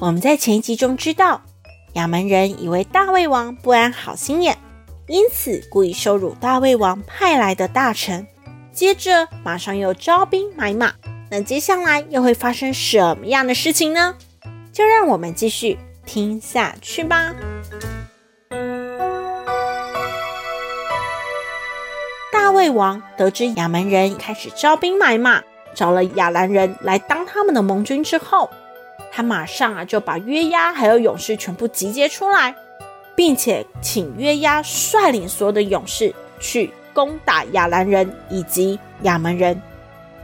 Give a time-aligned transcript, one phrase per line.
[0.00, 1.42] 我们在前一集中知道，
[1.94, 4.56] 亚门人以为大卫王不安好心眼，
[5.08, 8.24] 因此故意羞辱大卫王派来的大臣。
[8.72, 10.92] 接着马上又招兵买马，
[11.32, 14.14] 那接下来又会发生什么样的事情呢？
[14.72, 17.34] 就让我们继续听下去吧。
[22.32, 25.42] 大卫王得知亚门人开始招兵买马，
[25.74, 28.48] 找了亚兰人来当他们的盟军之后。
[29.10, 32.54] 他马上啊就把约押还有勇士全部集结出来，
[33.14, 39.60] 并且请约押率领所有的勇士去攻打亚兰人以及亚扪人。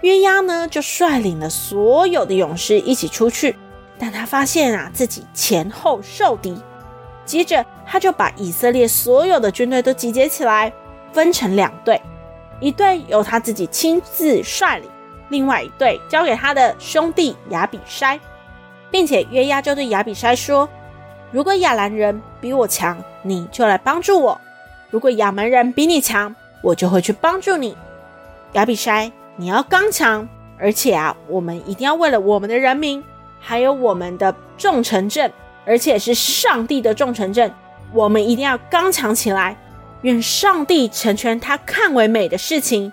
[0.00, 3.54] 约押呢就率领了所有的勇士一起出去，
[3.98, 6.58] 但他发现啊自己前后受敌。
[7.26, 10.72] 接着他就把以色列所有的军队都集结起来，
[11.12, 12.00] 分成两队，
[12.60, 14.90] 一队由他自己亲自率领，
[15.28, 18.18] 另外一队交给他的兄弟亚比筛。
[18.90, 20.68] 并且约押就对亚比筛说
[21.30, 24.38] ：“如果亚兰人比我强，你就来帮助我；
[24.90, 27.76] 如果亚扪人比你强，我就会去帮助你。
[28.52, 33.02] 亚比筛，你要刚强，而且啊，我们一定要为了我们的人民，
[33.38, 35.32] 还有我们的众城镇，
[35.64, 37.52] 而且是上帝的众城镇，
[37.92, 39.56] 我们一定要刚强起来。
[40.02, 42.92] 愿上帝成全他看为美的事情。”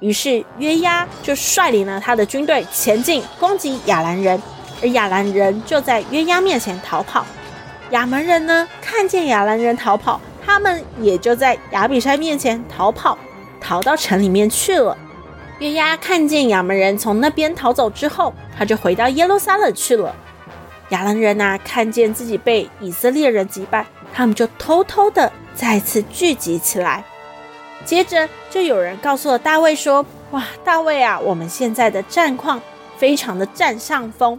[0.00, 4.40] 于是约押就率领了他的军队前进攻击亚兰人。
[4.80, 7.24] 而亚兰人就在约押面前逃跑，
[7.90, 13.18] 亚门人呢，看见亚兰人逃跑，他们也就在亚比筛面前逃跑，
[13.60, 14.96] 逃到城里面去了。
[15.58, 20.14] 约押看见亚门人从那边逃走之后，他就回到耶路撒冷去了。
[20.90, 23.84] 亚兰人呐，看见自己被以色列人击败，
[24.14, 27.04] 他们就偷偷的再次聚集起来。
[27.84, 32.60] 接着就有人告诉了大卫说：“哇，大卫啊，我们现在的战况
[32.96, 34.38] 非常的占上风。”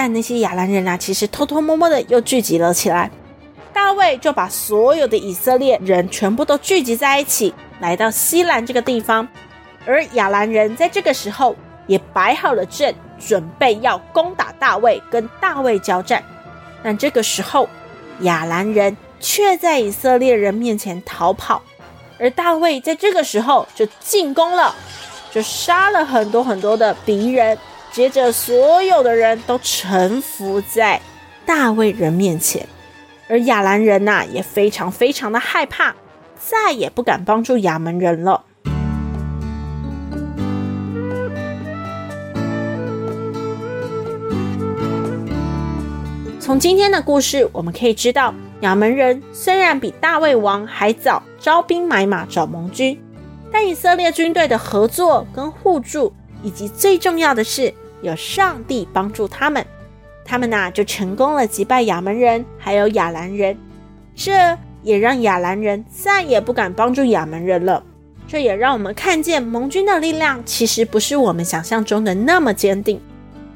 [0.00, 3.10] 但那些亚兰人啊，其实偷偷摸摸的又聚集了起来。
[3.72, 9.26] 大卫就把所有的以色列人全部都聚集在一起，来到西兰这个地方。
[9.84, 11.56] 而亚兰人在这个时候
[11.88, 16.22] 也摆好了阵，准备要攻打大卫，跟大卫交战。
[16.80, 17.68] 但这个时候，
[18.20, 21.60] 亚兰人却在以色列人面前逃跑，
[22.20, 24.72] 而大卫在这个时候就进攻了，
[25.32, 27.58] 就杀了很多很多的敌人。
[27.98, 31.00] 接着，所有的人都臣服在
[31.44, 32.64] 大卫人面前，
[33.28, 35.96] 而亚兰人呐、也非常非常的害怕，
[36.38, 38.44] 再也不敢帮助亚门人了。
[46.38, 52.96] 从今天的故事，我们可以知道，亚门人虽然比大卫王还早招兵买马找盟军，
[53.50, 56.14] 但以色列军队的合作跟互助。
[56.40, 59.64] 以及最重要的是，有上帝帮助他们，
[60.24, 63.56] 他们呐就成功了击败亚门人，还有亚兰人。
[64.14, 67.82] 这也让亚兰人再也不敢帮助亚门人了。
[68.26, 73.00] 这也让我们看见盟军的力量其实不是我们想象中的那么坚定。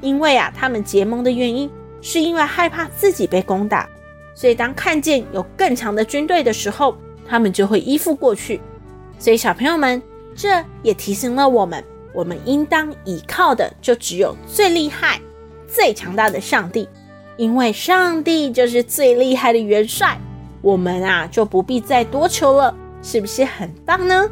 [0.01, 1.69] 因为啊，他们结盟的原因
[2.01, 3.87] 是因为害怕自己被攻打，
[4.35, 8.59] 所以当看见有更强的军队的时候，他们就会依附过去。
[9.19, 10.01] 所以小朋友们，
[10.35, 11.81] 这也提醒了我们。
[12.13, 15.19] 我们应当依靠的就只有最厉害、
[15.67, 16.87] 最强大的上帝，
[17.37, 20.17] 因为上帝就是最厉害的元帅。
[20.61, 24.29] 我们啊就不必再多求了，是不是很棒呢？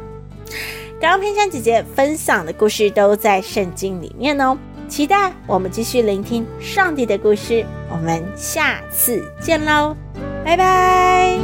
[1.00, 4.56] 刚刚佩珊姐姐分享的故事都在圣经里面哦，
[4.88, 7.66] 期待我们继续聆听上帝的故事。
[7.90, 9.96] 我们下次见喽，
[10.44, 11.41] 拜拜。